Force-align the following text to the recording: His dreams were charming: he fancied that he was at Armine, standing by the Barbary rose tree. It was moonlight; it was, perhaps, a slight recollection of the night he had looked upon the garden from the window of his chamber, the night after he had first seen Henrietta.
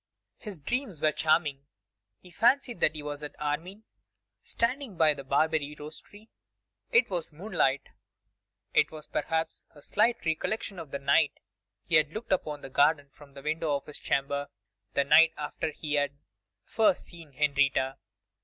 His 0.39 0.61
dreams 0.61 0.99
were 0.99 1.11
charming: 1.11 1.67
he 2.17 2.31
fancied 2.31 2.79
that 2.79 2.95
he 2.95 3.03
was 3.03 3.21
at 3.21 3.35
Armine, 3.39 3.83
standing 4.41 4.97
by 4.97 5.13
the 5.13 5.23
Barbary 5.23 5.75
rose 5.77 6.01
tree. 6.01 6.31
It 6.91 7.11
was 7.11 7.31
moonlight; 7.31 7.89
it 8.73 8.89
was, 8.89 9.05
perhaps, 9.05 9.63
a 9.75 9.81
slight 9.83 10.25
recollection 10.25 10.79
of 10.79 10.89
the 10.89 10.97
night 10.97 11.39
he 11.85 11.97
had 11.97 12.13
looked 12.13 12.31
upon 12.31 12.61
the 12.61 12.69
garden 12.71 13.09
from 13.11 13.35
the 13.35 13.43
window 13.43 13.75
of 13.75 13.85
his 13.85 13.99
chamber, 13.99 14.49
the 14.95 15.03
night 15.03 15.33
after 15.37 15.69
he 15.69 15.93
had 15.93 16.17
first 16.63 17.03
seen 17.05 17.33
Henrietta. 17.33 17.99